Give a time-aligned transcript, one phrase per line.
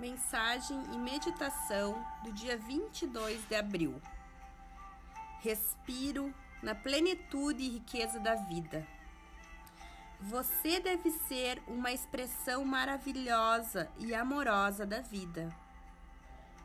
[0.00, 4.00] Mensagem e meditação do dia 22 de abril.
[5.40, 8.88] Respiro na plenitude e riqueza da vida.
[10.18, 15.54] Você deve ser uma expressão maravilhosa e amorosa da vida.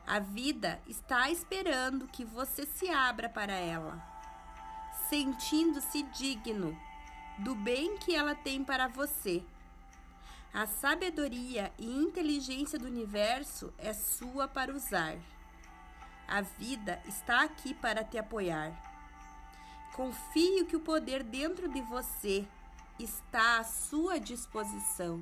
[0.08, 4.02] A vida está esperando que você se abra para ela,
[5.10, 6.74] sentindo-se digno
[7.40, 9.44] do bem que ela tem para você
[10.56, 15.18] a sabedoria e inteligência do universo é sua para usar.
[16.26, 18.72] A vida está aqui para te apoiar.
[19.94, 22.48] Confie que o poder dentro de você
[22.98, 25.22] está à sua disposição.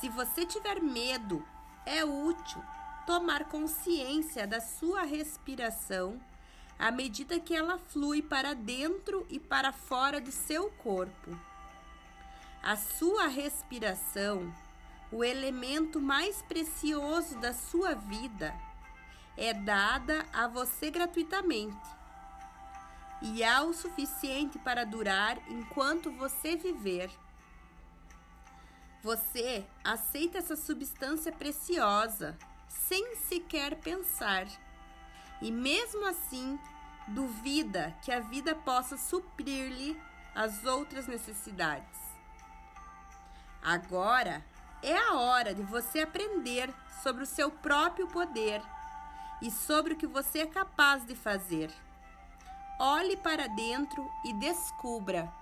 [0.00, 1.44] Se você tiver medo,
[1.84, 2.62] é útil
[3.04, 6.20] tomar consciência da sua respiração
[6.78, 11.36] à medida que ela flui para dentro e para fora do seu corpo.
[12.62, 14.54] A sua respiração,
[15.10, 18.54] o elemento mais precioso da sua vida,
[19.36, 22.02] é dada a você gratuitamente
[23.20, 27.10] e há o suficiente para durar enquanto você viver.
[29.02, 34.46] Você aceita essa substância preciosa sem sequer pensar,
[35.40, 36.58] e mesmo assim
[37.08, 40.00] duvida que a vida possa suprir-lhe
[40.34, 42.01] as outras necessidades.
[43.62, 44.44] Agora
[44.82, 48.60] é a hora de você aprender sobre o seu próprio poder
[49.40, 51.70] e sobre o que você é capaz de fazer.
[52.78, 55.32] Olhe para dentro e descubra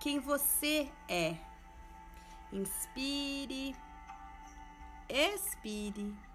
[0.00, 1.36] quem você é.
[2.52, 3.74] Inspire,
[5.08, 6.29] expire.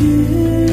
[0.00, 0.69] 世